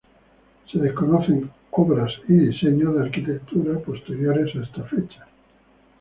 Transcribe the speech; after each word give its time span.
Se 0.71 0.79
desconocen 0.79 1.51
obras 1.69 2.11
y 2.27 2.33
diseños 2.33 2.95
de 2.95 3.03
arquitectura 3.03 3.77
posteriores 3.81 4.47
a 4.55 4.63
esta 4.63 4.81
fecha. 4.85 5.27